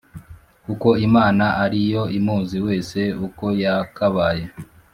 [0.65, 4.45] kuko Imana ari yo imuzi wese uko yakabaye,